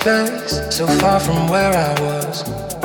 space, 0.00 0.54
so 0.70 0.86
far 1.00 1.18
from 1.20 1.48
where 1.48 1.72
I 1.72 1.92
was. 2.00 2.36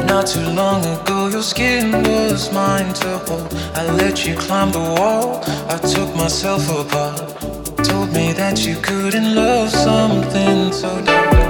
Not 0.05 0.25
too 0.27 0.47
long 0.61 0.81
ago, 0.95 1.27
your 1.27 1.43
skin 1.43 1.91
was 1.91 2.51
mine 2.51 2.93
to 3.01 3.09
hold. 3.25 3.53
I 3.75 3.83
let 4.01 4.25
you 4.25 4.35
climb 4.35 4.71
the 4.71 4.85
wall, 4.97 5.43
I 5.73 5.77
took 5.93 6.09
myself 6.15 6.63
apart. 6.69 7.17
Told 7.89 8.09
me 8.13 8.33
that 8.33 8.65
you 8.65 8.75
couldn't 8.81 9.35
love 9.35 9.69
something 9.69 10.71
so 10.71 10.89
dark. 11.01 11.42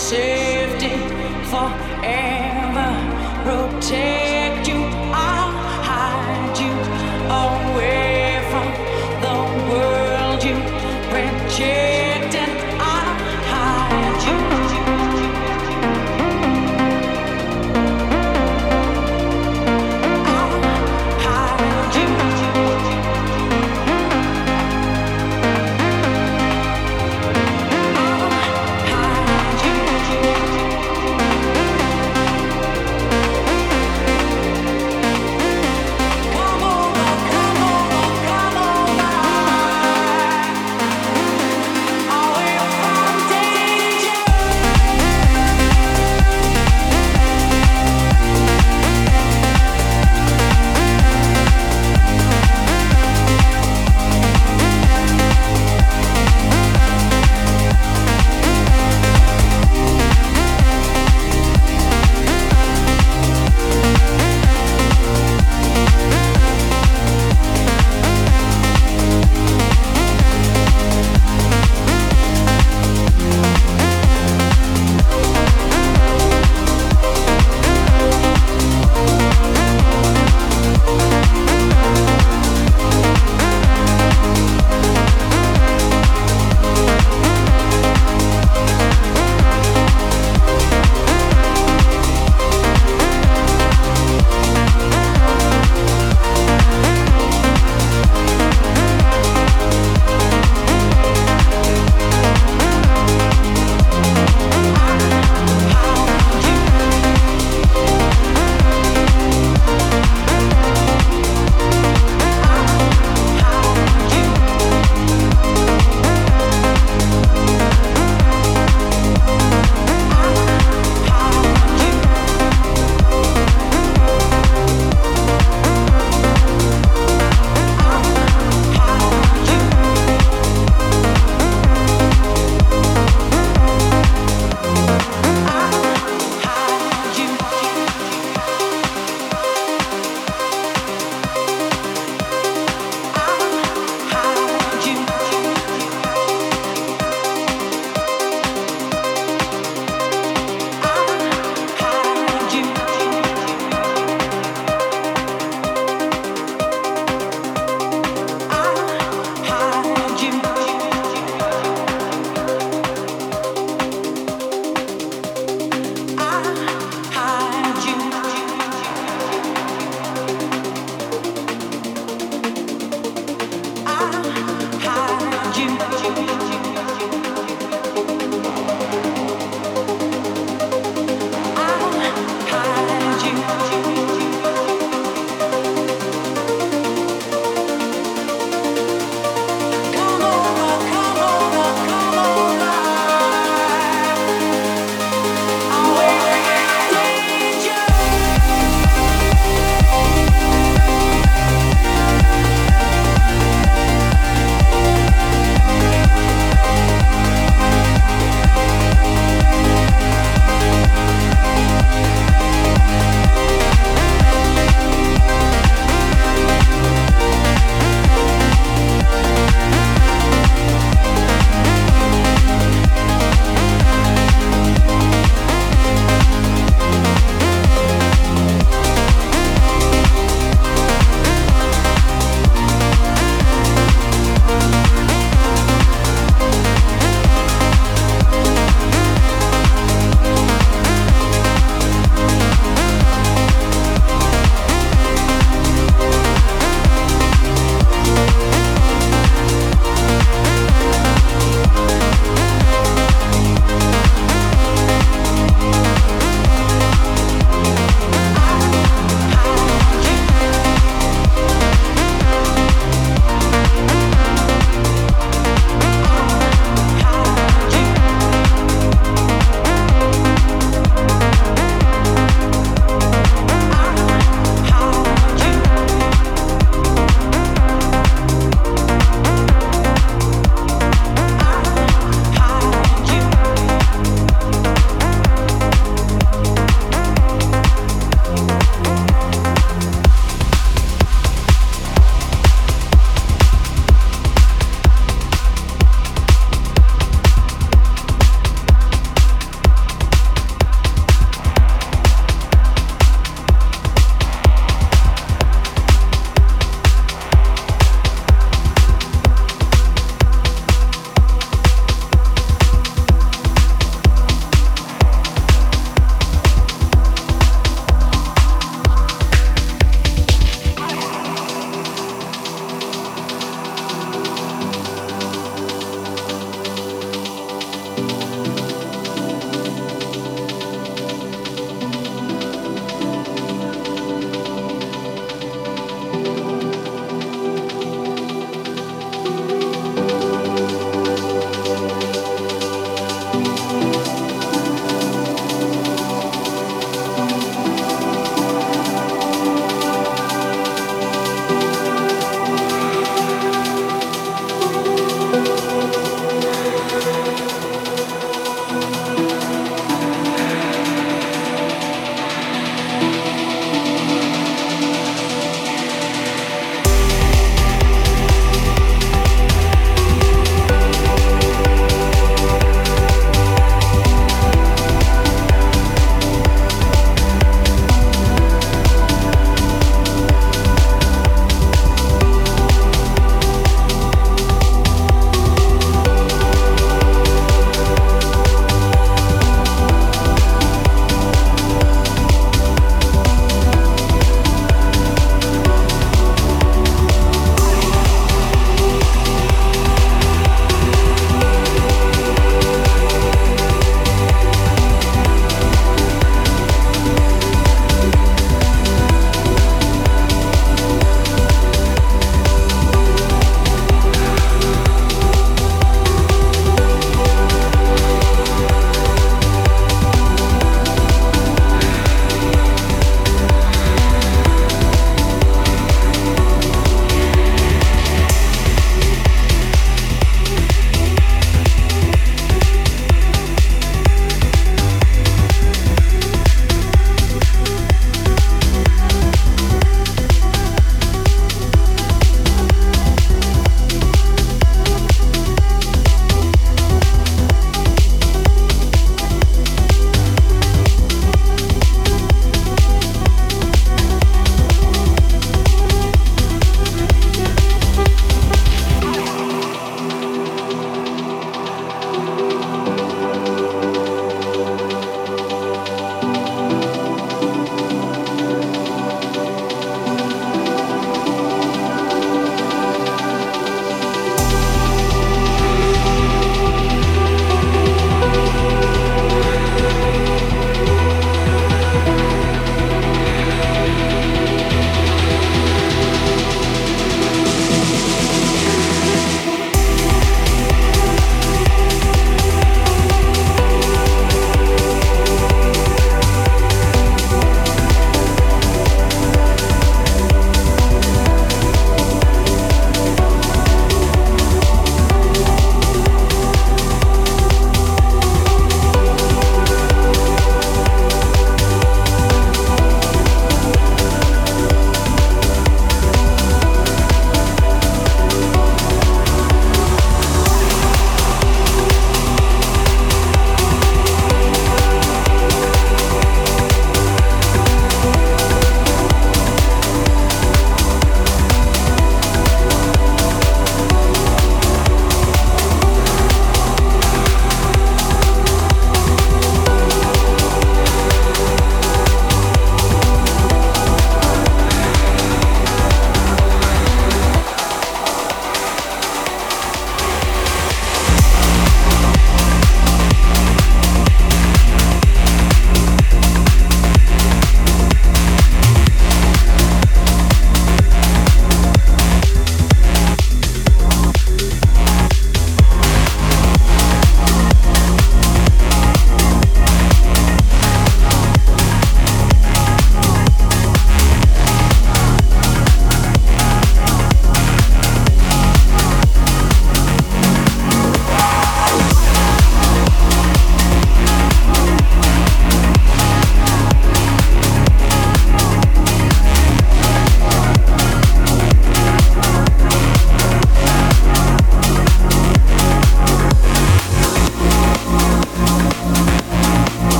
In 0.00 0.06
safety 0.06 0.96
forever, 1.50 2.90
protect 3.44 4.19